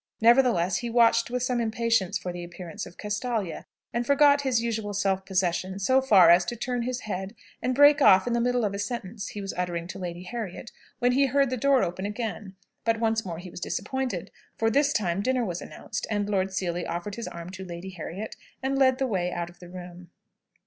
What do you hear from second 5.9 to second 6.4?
far